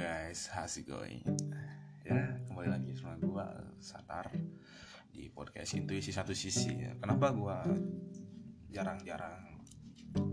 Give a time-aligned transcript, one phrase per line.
[0.00, 1.20] guys, how's it going?
[2.08, 4.32] Ya, kembali lagi sama gua Satar
[5.12, 6.72] di podcast Intuisi Satu Sisi.
[6.96, 7.60] Kenapa gua
[8.72, 9.60] jarang-jarang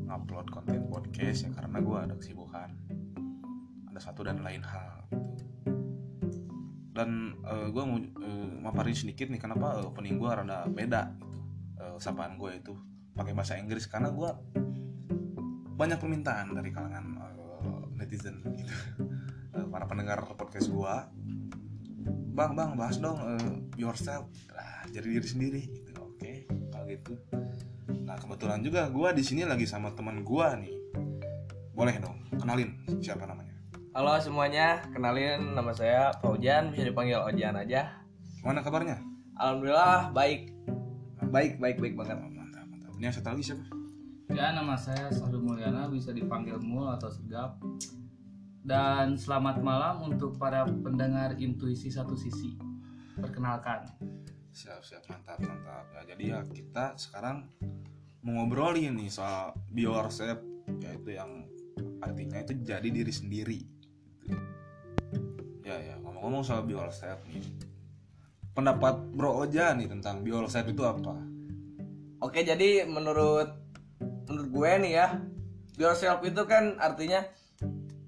[0.08, 2.80] ngupload konten podcast ya karena gua ada kesibukan.
[3.92, 5.44] Ada satu dan lain hal gitu.
[6.96, 11.40] Dan eh, gua mau eh, maparin sedikit nih kenapa eh, opening gua rada beda gitu.
[11.84, 12.72] Eh, sapaan gue itu
[13.20, 14.32] pakai bahasa Inggris karena gua
[15.76, 18.48] banyak permintaan dari kalangan eh, netizen
[20.08, 21.04] pendengar podcast gua
[22.32, 24.32] bang bang bahas dong eh, yourself.
[24.56, 26.00] Lah jadi diri sendiri gitu.
[26.00, 27.20] Oke kalau gitu.
[28.08, 30.72] Nah kebetulan juga gua di sini lagi sama teman gua nih.
[31.76, 32.72] Boleh dong kenalin
[33.04, 33.52] siapa namanya?
[33.92, 38.00] Halo semuanya, kenalin nama saya Faujan, bisa dipanggil Ojan aja.
[38.48, 39.04] mana kabarnya?
[39.36, 40.56] Alhamdulillah baik,
[41.36, 42.16] baik, baik, baik banget.
[42.16, 42.96] mantap mantap.
[42.96, 43.66] Ini yang satu lagi siapa?
[44.32, 47.60] Ya, nama saya Sadu Mulyana, bisa dipanggil Mul atau Segap.
[48.68, 52.60] Dan selamat malam untuk para pendengar Intuisi Satu Sisi.
[53.16, 53.88] Perkenalkan,
[54.52, 55.08] siap siap.
[55.08, 55.88] Mantap mantap.
[55.96, 57.48] Ya jadi ya kita sekarang
[58.20, 60.44] mau ngobrolin nih soal be yourself
[60.84, 61.48] yaitu yang
[62.04, 63.60] artinya itu jadi diri sendiri.
[64.28, 64.36] Gitu.
[65.64, 65.96] ya ya.
[66.04, 67.48] Ngomong-ngomong soal be yourself nih.
[68.52, 71.16] Pendapat bro Oja nih tentang be yourself itu apa?
[72.20, 73.48] Oke, jadi menurut
[74.28, 75.08] menurut gue nih ya,
[75.80, 77.24] be yourself itu kan artinya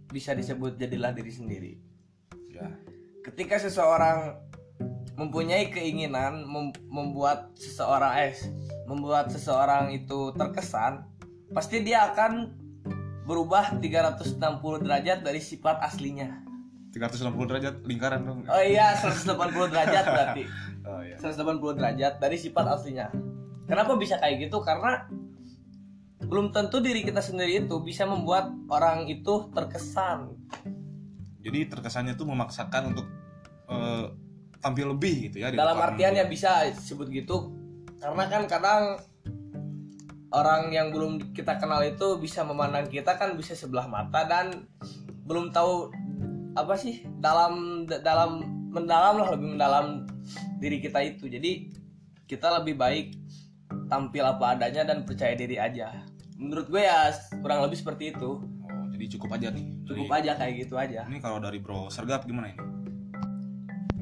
[0.10, 1.72] bisa disebut jadilah diri sendiri.
[2.50, 2.66] ya
[3.22, 4.36] Ketika seseorang
[5.14, 8.34] mempunyai keinginan mem- membuat seseorang eh
[8.88, 11.06] membuat seseorang itu terkesan,
[11.54, 12.56] pasti dia akan
[13.30, 14.40] berubah 360
[14.82, 16.42] derajat dari sifat aslinya.
[16.90, 19.30] 360 derajat lingkaran dong Oh iya, 180
[19.70, 20.44] derajat berarti.
[20.90, 23.14] oh ya 180 derajat dari sifat aslinya.
[23.70, 24.66] Kenapa bisa kayak gitu?
[24.66, 25.06] Karena
[26.30, 30.38] belum tentu diri kita sendiri itu bisa membuat orang itu terkesan.
[31.40, 33.08] jadi terkesannya tuh memaksakan untuk
[33.72, 34.06] eh,
[34.62, 37.56] tampil lebih gitu ya di Dalam artian ya bisa sebut gitu.
[38.00, 38.84] Karena kan kadang
[40.30, 44.70] orang yang belum kita kenal itu bisa memandang kita kan bisa sebelah mata dan
[45.26, 45.90] belum tahu
[46.54, 50.06] apa sih dalam dalam mendalam lah lebih mendalam
[50.62, 51.26] diri kita itu.
[51.26, 51.74] Jadi
[52.30, 53.16] kita lebih baik
[53.90, 56.06] tampil apa adanya dan percaya diri aja.
[56.40, 58.40] Menurut gue ya kurang lebih seperti itu.
[58.40, 61.02] oh jadi cukup aja nih Cukup Jadi, aja kayak gitu aja.
[61.06, 62.60] ini kalau dari bro Sergap gimana ini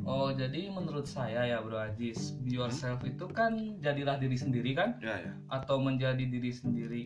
[0.04, 4.96] oh jadi menurut saya ya Bro Ajis, be yourself itu kan jadilah diri sendiri kan?
[5.00, 7.04] ya ya Atau menjadi diri sendiri.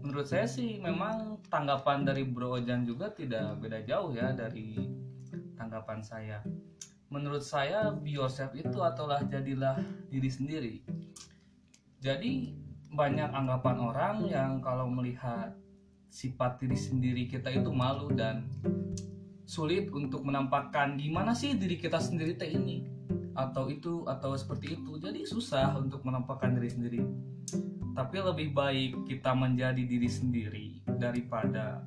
[0.00, 4.78] Menurut saya sih memang tanggapan dari Bro Ojan juga tidak beda jauh ya dari
[5.54, 6.38] tanggapan saya.
[7.10, 9.74] Menurut saya be yourself itu adalah jadilah
[10.06, 10.74] diri sendiri.
[11.98, 12.54] Jadi
[12.88, 15.52] banyak anggapan orang yang kalau melihat
[16.08, 18.48] sifat diri sendiri kita itu malu dan
[19.48, 22.84] sulit untuk menampakkan gimana sih diri kita sendiri teh ini
[23.38, 24.98] atau itu atau seperti itu.
[24.98, 27.00] Jadi susah untuk menampakkan diri sendiri.
[27.94, 30.66] Tapi lebih baik kita menjadi diri sendiri
[30.98, 31.86] daripada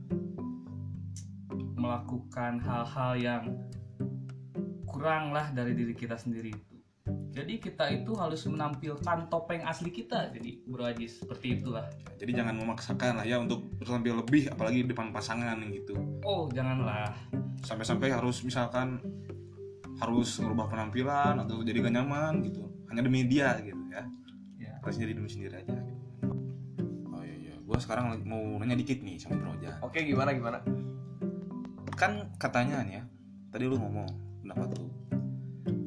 [1.76, 3.44] melakukan hal-hal yang
[4.88, 6.71] kurang lah dari diri kita sendiri.
[7.32, 10.28] Jadi kita itu harus menampilkan topeng asli kita.
[10.30, 11.88] Jadi Bro Haji seperti itulah.
[12.16, 17.10] jadi jangan memaksakan lah ya untuk tampil lebih apalagi di depan pasangan gitu Oh janganlah.
[17.62, 19.02] sampai-sampai harus misalkan
[19.98, 24.06] harus merubah penampilan atau jadi gak nyaman gitu hanya demi dia gitu ya
[24.58, 24.78] Ya.
[24.80, 26.30] harus jadi demi sendiri aja gitu.
[27.10, 30.62] oh iya iya gue sekarang mau nanya dikit nih sama bro Oja Oke, gimana gimana?
[31.94, 33.04] kan katanya nih ya
[33.50, 34.06] tadi lu ngomong
[34.42, 34.86] pendapat lu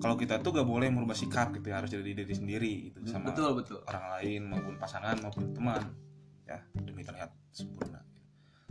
[0.05, 3.33] kalau kita tuh gak boleh merubah sikap gitu ya harus jadi diri sendiri gitu sama
[3.33, 3.81] Betul, betul.
[3.89, 5.81] orang lain maupun pasangan maupun teman
[6.45, 8.05] ya demi terlihat sempurna.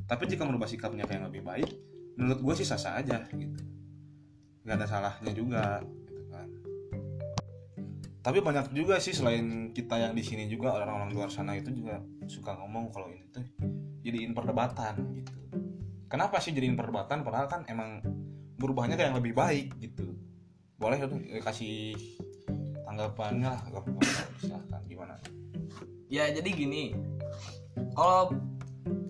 [0.05, 1.73] Tapi jika merubah sikapnya kayak yang lebih baik
[2.21, 3.65] menurut gue sih sah sah aja gitu.
[4.61, 6.49] Nggak ada salahnya juga gitu kan.
[8.21, 11.97] Tapi banyak juga sih selain kita yang di sini juga orang-orang luar sana itu juga
[12.29, 13.41] suka ngomong kalau ini tuh
[14.05, 15.33] jadiin perdebatan gitu.
[16.05, 17.25] Kenapa sih jadiin perdebatan?
[17.25, 18.05] Padahal kan emang
[18.61, 20.12] berubahnya kayak yang lebih baik gitu
[20.83, 21.95] boleh tuh kasih
[22.83, 23.63] tanggapannya lah
[24.35, 25.15] silahkan gimana
[26.13, 26.93] Ya jadi gini,
[27.97, 28.29] kalau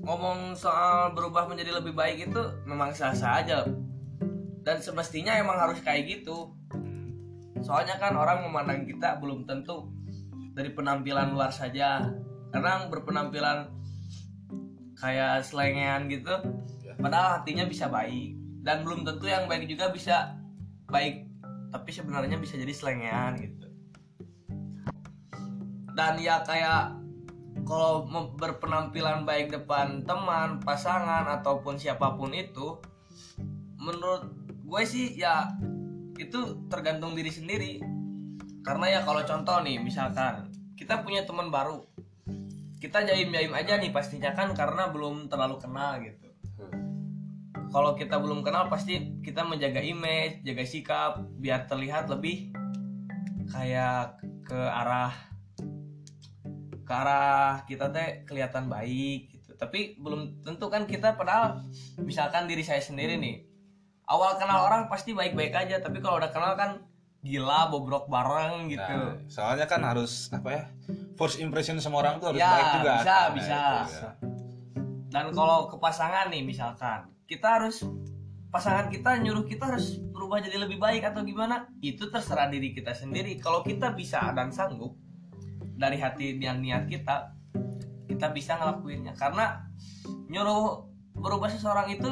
[0.08, 3.68] ngomong soal berubah menjadi lebih baik itu memang sah-sah aja.
[4.64, 6.56] Dan semestinya emang harus kayak gitu.
[6.72, 7.12] Hmm,
[7.60, 9.92] Soalnya kan orang memandang kita belum tentu
[10.56, 12.08] dari penampilan luar saja.
[12.56, 13.68] Kadang berpenampilan
[14.96, 16.40] kayak selengean gitu,
[16.88, 16.96] Ya.
[16.96, 18.40] padahal hatinya bisa baik.
[18.64, 20.40] Dan belum tentu yang baik juga bisa
[20.88, 21.28] baik,
[21.74, 23.68] tapi sebenarnya bisa jadi selengean gitu.
[25.98, 27.02] Dan ya kayak
[27.66, 28.06] kalau
[28.38, 32.78] berpenampilan baik depan teman, pasangan ataupun siapa pun itu
[33.81, 34.30] menurut
[34.64, 35.50] gue sih ya
[36.18, 37.74] itu tergantung diri sendiri
[38.64, 40.50] karena ya kalau contoh nih misalkan
[40.80, 41.84] kita punya teman baru
[42.80, 46.33] kita jaim jaim aja nih pastinya kan karena belum terlalu kenal gitu
[47.74, 52.54] kalau kita belum kenal pasti kita menjaga image jaga sikap biar terlihat lebih
[53.50, 55.10] kayak ke arah
[56.84, 61.66] ke arah kita teh kelihatan baik gitu tapi belum tentu kan kita padahal
[61.98, 63.42] misalkan diri saya sendiri nih
[64.06, 66.84] awal kenal orang pasti baik-baik aja tapi kalau udah kenal kan
[67.24, 70.64] gila bobrok bareng gitu Nah, soalnya kan harus apa ya?
[71.16, 72.94] First impression sama orang tuh harus Ya, baik juga.
[73.00, 73.56] bisa, Nah, bisa.
[73.56, 74.12] itu ya.
[75.13, 77.86] Dan kalau ke pasangan nih misalkan kita harus
[78.50, 81.69] pasangan kita nyuruh kita harus berubah jadi lebih baik atau gimana?
[81.81, 83.38] Itu terserah diri kita sendiri.
[83.38, 84.98] Kalau kita bisa dan sanggup
[85.77, 87.30] dari hati dan niat kita
[88.10, 89.13] kita bisa ngelakuinnya.
[89.13, 89.62] Karena
[90.33, 92.10] nyuruh berubah seseorang itu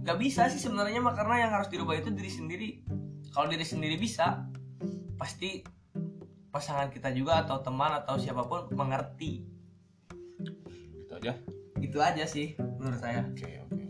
[0.00, 2.70] gak bisa sih sebenarnya mah karena yang harus dirubah itu diri sendiri.
[3.36, 4.48] Kalau diri sendiri bisa
[5.20, 5.60] pasti
[6.48, 9.44] pasangan kita juga atau teman atau siapa pun mengerti.
[10.96, 11.59] Gitu aja.
[11.80, 13.84] Itu aja sih menurut saya Oke, oke.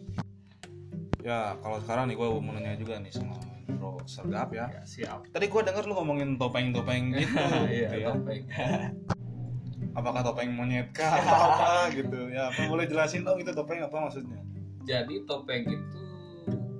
[1.21, 3.37] Ya, kalau sekarang nih gue mau nanya juga nih sama
[3.77, 4.73] Bro Sergap ya.
[4.89, 8.07] siap Tadi gue denger lu ngomongin topeng-topeng gitu, gitu iya ya.
[8.11, 8.43] topeng
[9.99, 12.31] Apakah topeng monyet kah atau apa gitu?
[12.31, 14.41] Ya, apa boleh jelasin dong itu topeng apa maksudnya?
[14.81, 16.03] jadi topeng itu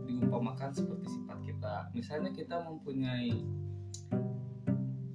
[0.09, 3.45] diumpamakan seperti sifat kita misalnya kita mempunyai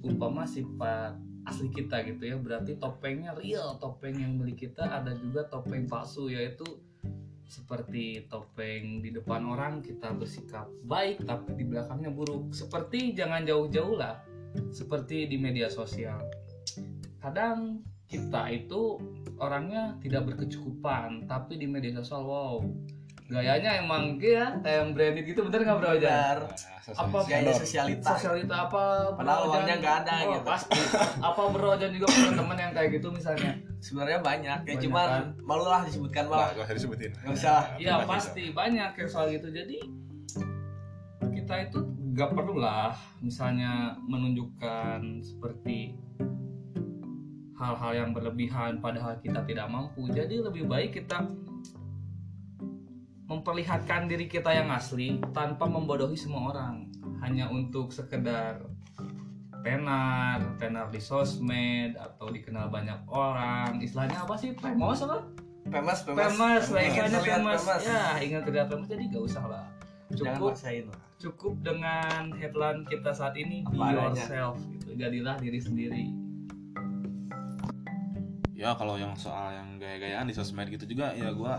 [0.00, 2.36] umpama sifat asli kita gitu ya.
[2.36, 4.82] Berarti topengnya real topeng yang milik kita.
[4.82, 6.66] Ada juga topeng palsu yaitu
[7.46, 12.50] seperti topeng di depan orang kita bersikap baik tapi di belakangnya buruk.
[12.50, 14.18] Seperti jangan jauh-jauh lah
[14.74, 16.20] seperti di media sosial.
[17.22, 18.98] Kadang kita itu
[19.38, 22.58] orangnya tidak berkecukupan tapi di media sosial wow
[23.26, 26.38] gayanya emang ya kayak yang branded gitu bener nggak bro Jan?
[26.38, 26.38] Benar.
[26.86, 28.14] Apa Gaya sosialita.
[28.14, 30.46] sosialita apa Padahal uangnya nggak ada Oh, gitu.
[30.46, 30.78] pasti
[31.18, 35.24] apa bro Jan juga punya temen yang kayak gitu misalnya Sebenarnya banyak, ya cuman kan?
[35.42, 36.48] malu lah disebutkan Nah, mah.
[36.52, 37.10] gak usah disebutin.
[37.16, 37.60] Nggak usah.
[37.76, 39.76] ya pasti banyak yang soal gitu jadi
[41.32, 41.78] kita itu
[42.08, 45.94] nggak perlu lah misalnya menunjukkan seperti
[47.54, 51.24] hal-hal yang berlebihan padahal kita tidak mampu jadi lebih baik kita
[53.26, 56.86] memperlihatkan diri kita yang asli tanpa membodohi semua orang.
[57.22, 58.62] Hanya untuk sekedar
[59.66, 63.82] tenar tenar di sosmed atau dikenal banyak orang.
[63.82, 64.54] Istilahnya apa sih?
[64.54, 65.26] Famous apa?
[65.66, 66.22] Famous, famous.
[66.22, 67.62] famous lah istilahnya famous.
[67.66, 67.82] famous.
[67.82, 69.66] ya ingin terlihat famous jadi gak usah lah.
[70.14, 70.98] Jangan cukup lah.
[71.18, 74.14] cukup dengan headline kita saat ini be adanya.
[74.14, 74.94] yourself gitu.
[74.94, 76.04] Jadilah diri sendiri.
[78.54, 81.54] Ya kalau yang soal yang gaya-gayaan di sosmed gitu juga ya gue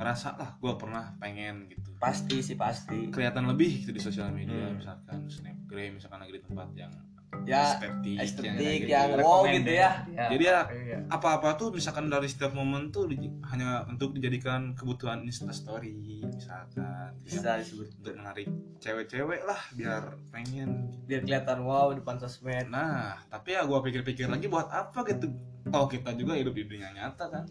[0.00, 3.08] ngerasa lah gue pernah pengen gitu Pasti sih pasti.
[3.08, 4.74] kelihatan lebih gitu di sosial media Hmm.
[4.74, 6.92] misalkan snapgram misalkan lagi di tempat yang
[7.40, 9.22] Ya, estetik, estetik kayak yang gitu.
[9.22, 9.62] wow Recommended.
[9.62, 9.90] gitu ya.
[10.28, 10.98] Jadi ya Iya.
[11.08, 15.94] apa-apa tuh misalkan dari setiap momen tuh di- hanya untuk dijadikan kebutuhan instastory
[16.26, 17.86] misalkan ya, Bisa disebut.
[17.96, 22.66] untuk menarik cewek-cewek lah biar pengen Biar kelihatan wow depan sosmed.
[22.66, 25.30] nah tapi ya gua pikir-pikir lagi buat apa gitu
[25.68, 27.44] oh kita juga hidup di dunia nyata kan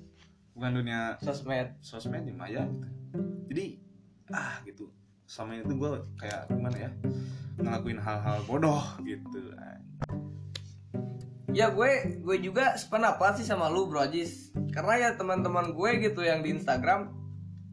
[0.60, 1.80] bukan dunia Sosmed.
[1.80, 2.88] sosmed di maya gitu
[3.48, 3.66] jadi
[4.36, 4.92] ah gitu
[5.24, 6.92] sama itu gue kayak gimana ya
[7.56, 9.56] ngelakuin hal-hal bodoh gitu
[11.50, 14.54] Ya gue gue juga sependapat sih sama lu Bro Ajis.
[14.70, 17.10] Karena ya teman-teman gue gitu yang di Instagram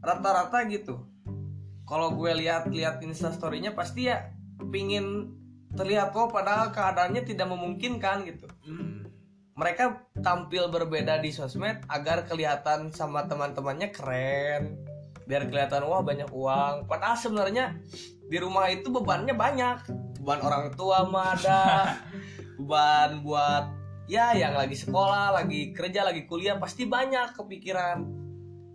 [0.01, 1.05] rata-rata gitu.
[1.85, 4.33] Kalau gue lihat-lihat instastorynya pasti ya
[4.73, 5.29] pingin
[5.77, 8.49] terlihat wow padahal keadaannya tidak memungkinkan gitu.
[9.57, 14.77] Mereka tampil berbeda di sosmed agar kelihatan sama teman-temannya keren.
[15.25, 16.85] Biar kelihatan wah banyak uang.
[16.85, 17.73] Padahal sebenarnya
[18.29, 19.89] di rumah itu bebannya banyak.
[20.21, 21.61] Beban orang tua mah ada.
[22.61, 23.65] beban buat
[24.05, 28.05] ya yang lagi sekolah, lagi kerja, lagi kuliah pasti banyak kepikiran.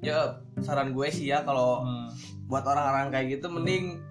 [0.02, 2.10] Ya saran gue sih ya kalau Hmm.
[2.50, 4.02] buat orang-orang kayak gitu mending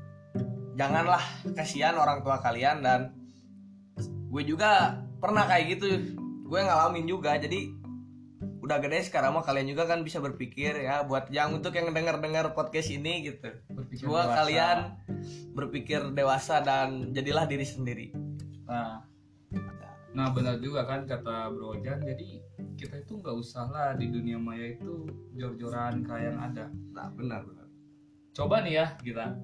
[0.80, 3.12] janganlah kasihan orang tua kalian dan
[4.32, 5.86] gue juga pernah kayak gitu
[6.52, 7.72] gue ngalamin juga jadi
[8.60, 12.52] udah gede sekarang mah kalian juga kan bisa berpikir ya buat yang untuk yang dengar-dengar
[12.52, 14.36] podcast ini gitu Berpikir dewasa.
[14.44, 14.78] kalian
[15.56, 18.08] berpikir dewasa dan jadilah diri sendiri
[18.72, 19.04] Nah,
[20.16, 22.00] nah benar juga kan kata Bro Jan.
[22.00, 22.40] Jadi
[22.80, 25.04] kita itu nggak usah lah di dunia maya itu
[25.36, 26.66] jor-joran kayak yang ada.
[26.96, 27.68] nah benar benar
[28.32, 29.36] Coba nih ya kita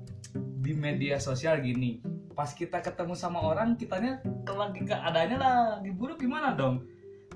[0.63, 1.99] di media sosial gini.
[2.31, 6.87] Pas kita ketemu sama orang, kitanya lagi keadaannya lagi buruk gimana dong?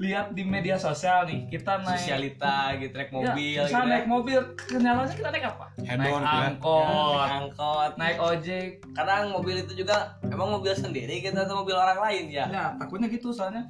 [0.01, 3.93] Lihat di media sosial nih kita naik sosialita gitu naik mobil ya, gitu misalnya ya.
[3.93, 4.39] naik mobil.
[4.57, 5.65] Kenyalaannya kita naik apa?
[5.85, 6.33] Head naik on, ya.
[6.49, 6.85] angkot.
[6.89, 7.91] Naik angkot.
[8.01, 8.65] naik ojek.
[8.97, 12.45] Kadang mobil itu juga emang mobil sendiri kita atau mobil orang lain ya?
[12.49, 13.69] Ya takutnya gitu soalnya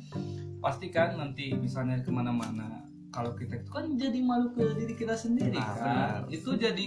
[0.63, 2.79] pasti kan nanti misalnya ke mana-mana
[3.11, 5.83] kalau kita itu kan jadi malu ke diri kita sendiri Nah, kan?
[5.83, 6.21] benar.
[6.31, 6.85] itu jadi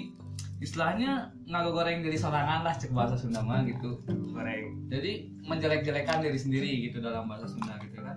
[0.62, 4.00] istilahnya ngago goreng diri sorangan lah cek bahasa Sunda mah gitu.
[4.32, 4.88] Goreng.
[4.88, 8.16] Jadi menjelek-jelekan diri sendiri gitu dalam bahasa Sunda gitu kan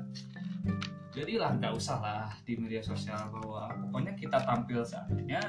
[1.18, 5.42] jadilah nggak usah lah di media sosial bahwa pokoknya kita tampil seadanya.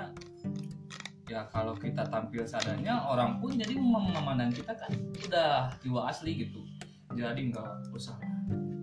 [1.29, 4.89] Ya kalau kita tampil seadanya orang pun jadi mem- memandang kita kan
[5.29, 6.65] udah jiwa asli gitu.
[7.13, 8.17] Jadi nggak usah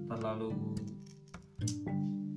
[0.06, 0.78] terlalu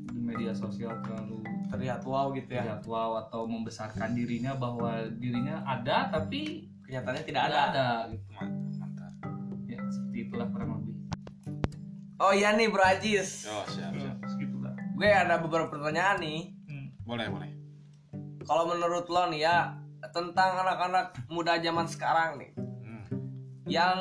[0.08, 2.64] di media sosial terlalu terlihat wow gitu ya.
[2.64, 7.68] terlihat wow atau membesarkan dirinya bahwa dirinya ada tapi kenyataannya tidak tidak ada.
[7.68, 7.88] ada.
[8.16, 9.12] Gitu mantap.
[9.68, 10.96] Ya seperti itulah kurang lebih.
[12.16, 13.44] Oh iya nih bro Ajis.
[13.44, 14.07] Yo siap siap
[14.98, 16.88] gue ada beberapa pertanyaan nih Hmm.
[17.00, 17.50] boleh boleh
[18.42, 19.56] kalau menurut lo nih ya
[20.10, 23.06] tentang anak-anak muda zaman sekarang nih Hmm.
[23.64, 23.98] yang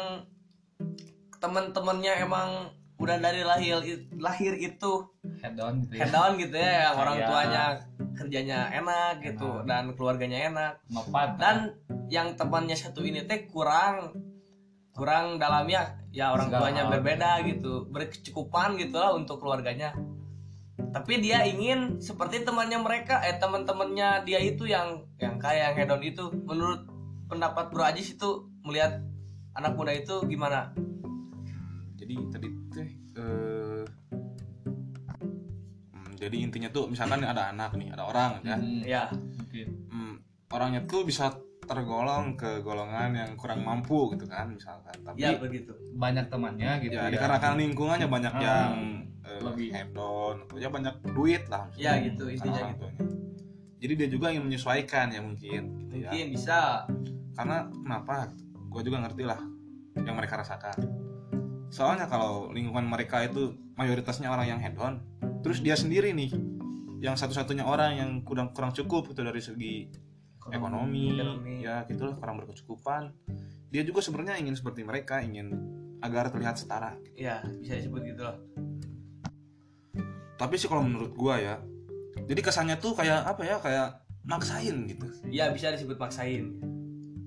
[1.38, 3.78] temen-temennya emang udah dari lahir
[4.12, 5.06] lahir itu
[5.38, 7.64] head on gitu ya head down gitu ya yang orang tuanya
[8.18, 9.70] kerjanya enak gitu Enak.
[9.70, 11.58] dan keluarganya enak Mapan dan
[12.10, 14.18] yang temannya satu ini teh kurang
[14.92, 16.92] kurang dalamnya ya orang Segala tuanya hal.
[16.92, 19.94] berbeda gitu berkecukupan gitu lah untuk keluarganya
[20.98, 26.02] tapi dia ingin seperti temannya mereka eh teman-temannya dia itu yang yang kaya yang hedon
[26.02, 26.26] itu.
[26.42, 26.90] Menurut
[27.30, 29.06] pendapat Bro Ajis itu melihat
[29.54, 30.74] anak muda itu gimana?
[32.02, 33.86] Jadi tadi teh eh,
[35.94, 38.58] hmm, jadi intinya tuh misalkan ada anak nih ada orang ya.
[38.58, 39.68] Hmm, ya mungkin.
[39.94, 40.14] Hmm,
[40.50, 41.30] orangnya tuh bisa
[41.68, 44.96] tergolong ke golongan yang kurang mampu gitu kan misalkan.
[45.04, 45.76] Tapi ya begitu.
[45.94, 48.72] Banyak temannya gitu ya, ya, dikarenakan lingkungannya banyak Ah, yang
[49.22, 49.68] eh, lebih.
[49.76, 52.88] hedon atau ya banyak duit lah Ya, gitu, intinya gitu.
[53.78, 56.10] jadi dia juga yang menyesuaikan ya mungkin gitu ya.
[56.10, 56.88] Mungkin bisa.
[57.36, 58.32] Karena kenapa?
[58.72, 59.38] Gue juga ngerti lah
[60.00, 60.78] yang mereka rasakan.
[61.68, 65.04] Soalnya kalau lingkungan mereka itu mayoritasnya orang yang hedon
[65.44, 66.34] terus dia sendiri nih
[66.98, 69.74] yang satu-satunya orang yang kurang kurang cukup itu dari segi
[70.52, 71.56] ekonomi, Ekonomi.
[71.64, 73.12] ya gitulah kurang berkecukupan.
[73.68, 75.52] Dia juga sebenarnya ingin seperti mereka ingin
[76.00, 76.96] agar terlihat setara.
[77.18, 78.38] Ya bisa disebut gitu loh
[80.38, 81.56] tapi sih kalau menurut gua ya
[82.30, 83.88] jadi kesannya tuh kayak apa ya kayak
[84.28, 85.08] maksain gitu.
[85.32, 86.60] Ya bisa disebut maksain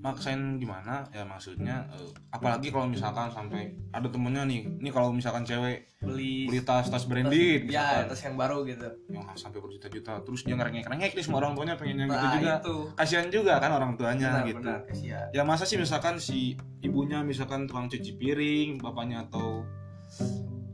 [0.01, 1.05] maksain gimana?
[1.13, 6.49] Ya maksudnya eh, apalagi kalau misalkan sampai ada temennya nih ini kalau misalkan cewek beli
[6.49, 8.87] beli tas tas branded ya misalkan, tas yang baru gitu.
[9.13, 12.53] Yang sampai berjuta-juta terus dia ngerengek-rengek nih semua orang tuanya pengen yang gitu nah juga.
[12.57, 12.75] itu.
[12.97, 14.59] Kasihan juga kan orang tuanya benar gitu.
[14.65, 15.27] benar kasihan.
[15.31, 19.61] Ya masa sih misalkan si ibunya misalkan tukang cuci piring bapaknya atau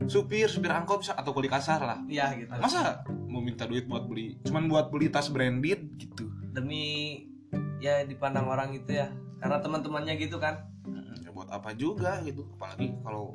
[0.08, 2.00] supir supir angkot atau kuli kasar lah.
[2.08, 2.48] Ya gitu.
[2.56, 6.32] Masa mau minta duit buat beli cuman buat beli tas branded gitu?
[6.56, 7.20] Demi
[7.78, 9.08] ya dipandang orang gitu ya.
[9.38, 10.66] Karena teman-temannya gitu kan.
[11.22, 12.46] Ya buat apa juga gitu.
[12.58, 13.30] Apalagi kalau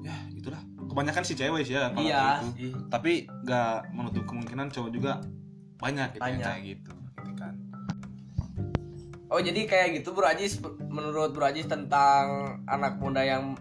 [0.00, 2.48] ya itulah kebanyakan si cewek sih ya kalau iya gitu.
[2.56, 2.72] sih.
[2.88, 3.12] tapi
[3.44, 5.20] nggak menutup kemungkinan cowok juga
[5.78, 6.42] banyak gitu Banyak.
[6.48, 7.54] kayak gitu gitu kan.
[9.28, 10.56] Oh jadi kayak gitu Bro Ajis?
[10.88, 13.54] Menurut Bro Ajis tentang anak muda yang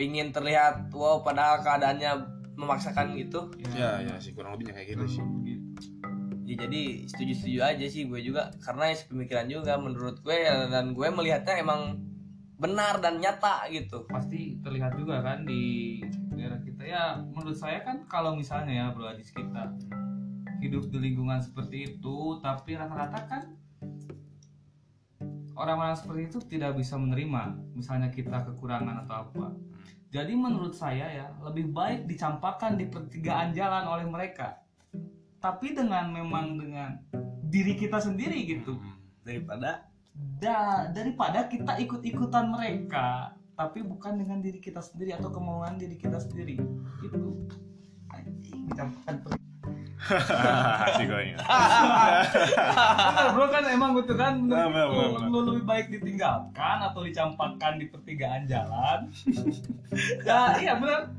[0.00, 2.24] pingin terlihat wow padahal keadaannya
[2.56, 3.52] memaksakan gitu?
[3.76, 5.22] Ya ya sih kurang lebihnya kayak gitu sih
[6.50, 8.50] ya jadi setuju-setuju aja sih gue juga.
[8.58, 12.02] Karena ya pemikiran juga menurut gue ya, dan gue melihatnya emang
[12.58, 14.02] benar dan nyata gitu.
[14.10, 16.02] Pasti terlihat juga kan di
[16.34, 16.82] daerah kita.
[16.82, 19.70] Ya menurut saya kan kalau misalnya ya bro Adis kita
[20.58, 23.42] hidup di lingkungan seperti itu tapi rata-rata kan
[25.56, 29.46] orang-orang seperti itu tidak bisa menerima misalnya kita kekurangan atau apa.
[30.10, 34.59] Jadi menurut saya ya lebih baik dicampakkan di pertigaan jalan oleh mereka
[35.40, 37.00] tapi dengan memang dengan
[37.48, 38.76] diri kita sendiri gitu.
[38.76, 38.98] Hmm.
[39.20, 39.84] daripada
[40.40, 46.16] da daripada kita ikut-ikutan mereka tapi bukan dengan diri kita sendiri atau kemauan diri kita
[46.16, 46.56] sendiri.
[47.04, 47.36] Gitu.
[48.08, 48.64] Anjing.
[52.80, 54.48] Bener, bro kan emang gitu kan?
[54.48, 54.88] Lu, benar.
[55.28, 59.12] lu lebih baik ditinggalkan atau dicampakkan di pertigaan jalan?
[60.24, 61.10] Ya iya benar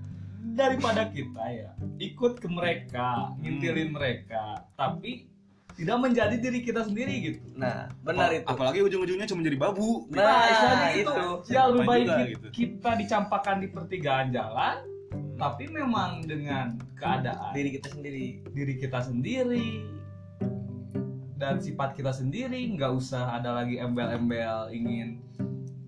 [0.42, 5.30] daripada kita ya ikut ke mereka ngintilin mereka tapi
[5.72, 10.20] tidak menjadi diri kita sendiri gitu nah benar itu apalagi ujung-ujungnya cuma jadi babu Nah,
[10.20, 11.08] Nah, itu.
[11.08, 11.54] itu.
[11.54, 12.46] Ya lebih baik juga gitu.
[12.52, 14.84] kita dicampakkan di pertigaan jalan,
[15.40, 19.88] tapi memang dengan keadaan diri kita sendiri diri kita sendiri
[21.38, 25.18] dan sifat kita sendiri, nggak usah ada lagi embel-embel ingin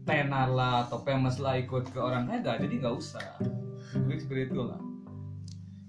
[0.03, 3.21] tenar lah atau famous lah ikut ke orang kaya, jadi nggak usah.
[3.95, 4.79] Jadi seperti itu lah.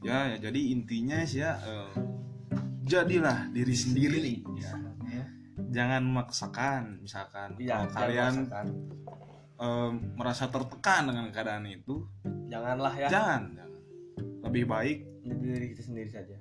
[0.01, 1.91] ya, ya jadi intinya sih ya eh,
[2.83, 4.69] jadilah diri sendiri, Ya.
[4.69, 5.27] istilahnya ya.
[5.71, 8.67] jangan memaksakan misalkan jangan kalian memaksakan.
[9.57, 12.05] eh, merasa tertekan dengan keadaan itu
[12.47, 13.73] janganlah ya jangan jangan
[14.45, 16.37] lebih baik jadi diri kita sendiri saja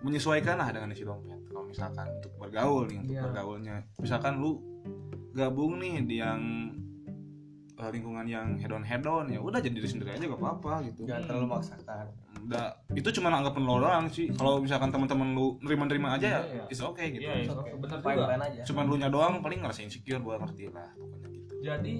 [0.00, 3.22] menyesuaikanlah dengan isi dompet kalau misalkan untuk bergaul nih untuk Iya.
[3.24, 4.60] bergaulnya misalkan lu
[5.32, 6.42] gabung nih di yang
[7.88, 11.02] lingkungan yang head on head on ya udah jadi diri sendiri aja gak apa-apa gitu
[11.02, 12.04] jangan terlalu memaksakan
[12.42, 16.40] udah itu cuma anggapan lo doang sih kalau misalkan teman-teman lu nerima-nerima aja ya Iya,
[16.52, 16.64] iya.
[16.68, 18.26] it's okay gitu Iya, oke, benar fine juga.
[18.28, 21.96] fine aja cuman lu nya doang paling ngerasa insecure gua ngerti lah pokoknya gitu Jadi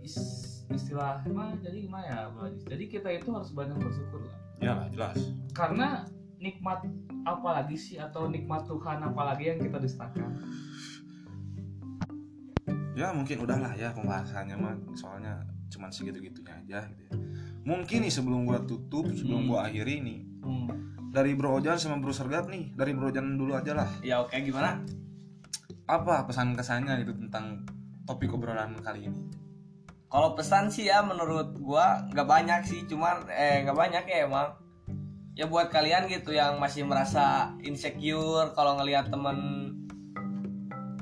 [0.00, 2.18] is- istilah mah jadi gimana ya?
[2.66, 4.36] Jadi kita itu harus banyak bersyukur lah.
[4.58, 5.16] ya lah jelas
[5.50, 6.02] Karena
[6.36, 6.84] nikmat
[7.22, 10.36] apalagi sih atau nikmat Tuhan apalagi yang kita dustakan.
[12.96, 14.74] Ya mungkin udahlah ya pembahasannya mah.
[14.96, 15.36] Soalnya
[15.68, 17.14] cuman segitu-gitunya aja gitu ya.
[17.66, 19.48] mungkin nih sebelum gua tutup sebelum Hmm.
[19.52, 20.18] gua akhiri nih.
[20.42, 20.70] Hmm.
[21.12, 22.76] dari Bro Ojan sama Bro Sergap nih.
[22.76, 23.88] Dari Bro Ojan dulu aja lah.
[24.00, 24.84] Ya oke gimana?
[25.88, 27.64] Apa pesan kesannya gitu tentang
[28.04, 29.20] topik obrolan kali ini?
[30.06, 32.84] Kalau pesan sih ya menurut gua nggak banyak sih.
[32.84, 34.48] Cuman eh nggak banyak ya emang.
[35.36, 39.68] Ya buat kalian gitu yang masih merasa insecure kalau ngelihat temen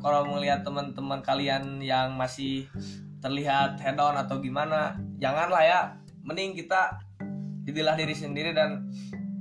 [0.05, 2.69] kalau melihat teman-teman kalian yang masih
[3.25, 5.81] terlihat head on atau gimana janganlah ya.
[6.21, 7.01] Mending kita
[7.65, 8.93] jadilah diri sendiri dan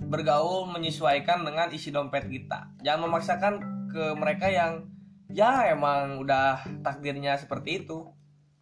[0.08, 2.72] bergaul menyesuaikan dengan isi dompet kita.
[2.80, 3.54] Jangan memaksakan
[3.92, 4.88] ke mereka yang
[5.28, 8.08] ya emang udah takdirnya seperti itu.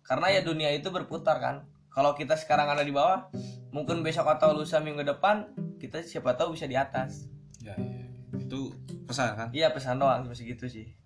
[0.02, 1.70] Karena ya dunia itu berputar kan.
[1.94, 3.30] Kalau kita sekarang ada di bawah
[3.70, 7.30] mungkin besok atau lusa minggu depan kita siapa tahu bisa di atas.
[7.62, 8.10] Ya, ya.
[8.42, 8.74] itu
[9.06, 9.48] pesan kan?
[9.54, 10.98] Iya pesan doang cuma segitu sih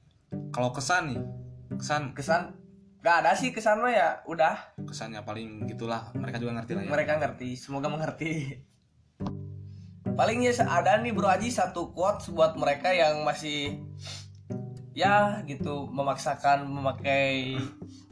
[0.56, 1.22] kalau kesan nih
[1.78, 2.14] kesan.
[2.16, 2.56] Kesan?
[3.06, 4.78] Gak ada sih kesan mah ya udah.
[4.82, 6.90] Kesannya paling gitulah mereka juga ngerti lah ya.
[6.90, 8.34] Mereka ngerti semoga mengerti.
[10.16, 13.84] Paling ya ada nih bro Aji satu quotes buat mereka yang masih
[14.96, 17.60] ya gitu memaksakan memakai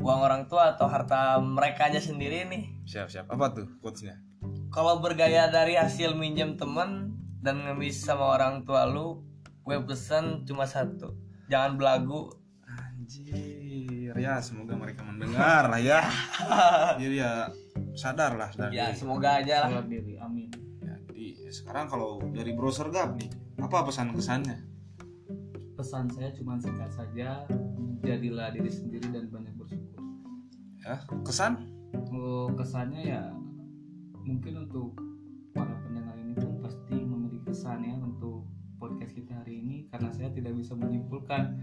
[0.04, 2.84] uang orang tua atau harta mereka aja sendiri nih.
[2.84, 4.20] Siap siap apa tuh quotesnya?
[4.68, 9.24] Kalau bergaya dari hasil minjem temen dan ngemis sama orang tua lu
[9.64, 12.32] gue pesen cuma satu jangan belagu
[12.66, 16.02] anjir ya semoga mereka mendengar lah ya
[17.02, 17.32] jadi ya
[17.94, 18.98] sadar lah sadar ya diri.
[18.98, 20.50] semoga aja lah Sadar diri, amin.
[20.80, 24.58] Ya, jadi sekarang kalau dari Bro Sergap nih apa pesan kesannya
[25.74, 27.50] Pesan saya cuma singkat saja,
[28.00, 30.00] jadilah diri sendiri dan banyak bersyukur.
[30.80, 31.66] ya kesan
[32.10, 33.22] Oh, kesannya ya
[34.20, 34.94] mungkin untuk
[35.52, 37.94] para pendengar ini pun pasti memiliki kesan ya
[39.94, 41.54] karena saya tidak bisa menyimpulkan.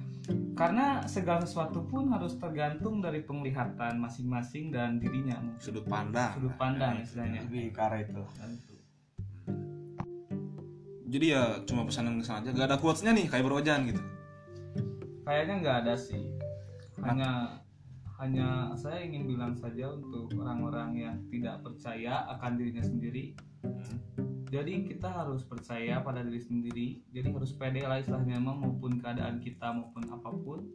[0.54, 5.58] Karena segala sesuatu pun harus tergantung dari penglihatan masing-masing dan dirinya mungkin.
[5.58, 6.38] Sudut pandang.
[6.38, 7.42] Sudut pandang Nah, istilahnya.
[7.50, 8.22] lebih arah itu.
[11.10, 12.50] Jadi ya cuma pesan dan kesan aja.
[12.54, 14.02] Gak ada quotesnya nih kayak Bro Ojan gitu.
[15.26, 16.22] Kayaknya nggak ada sih.
[17.02, 17.58] Hanya
[18.22, 23.34] hanya saya ingin bilang saja untuk orang-orang yang tidak percaya akan dirinya sendiri.
[23.66, 24.19] Hmm.
[24.50, 26.88] Jadi kita harus percaya pada diri sendiri.
[27.14, 30.66] Jadi harus pede lah istilahnya maupun keadaan kita maupun apa pun.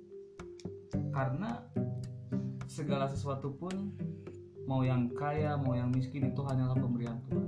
[1.11, 1.59] Karena
[2.71, 3.91] segala sesuatu pun
[4.63, 7.47] mau yang kaya mau yang miskin itu hanyalah pemberian Tuhan.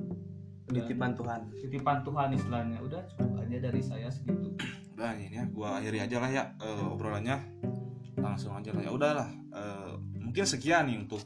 [0.68, 1.42] Udah, titipan Tuhan.
[1.64, 2.78] Titipan Tuhan istilahnya.
[2.84, 4.52] Udah cukup aja dari saya segitu.
[5.00, 7.40] Udah ini ya gua akhiri aja lah ya eh, obrolannya.
[8.20, 8.92] Langsung aja lah ya.
[8.92, 11.24] Udahlah eh, mungkin sekian nih untuk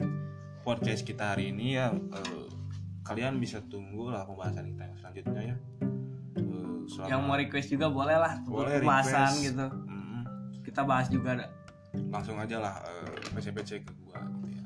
[0.62, 2.61] podcast kita hari ini ya Eh,
[3.02, 5.56] kalian bisa tunggu lah pembahasan kita yang selanjutnya ya.
[6.32, 9.44] Eh, selama- yang mau request juga boleh lah Boleh pembahasan request.
[9.44, 9.66] gitu.
[9.68, 10.22] Mm-mm.
[10.62, 11.46] kita bahas juga ada.
[12.08, 14.64] Langsung aja lah eh, PC-PC ke gua gitu ya.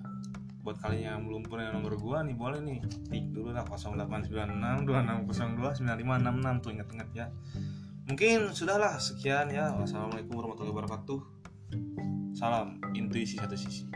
[0.61, 5.81] Buat kalian yang belum punya nomor gua nih boleh nih tik dulu lah 0896 2602
[5.81, 7.27] 9566 tuh inget-inget ya.
[8.07, 9.73] Mungkin sudahlah sekian ya.
[9.73, 11.19] Wassalamualaikum warahmatullahi wabarakatuh.
[12.33, 13.89] Salam intuisi satu sisi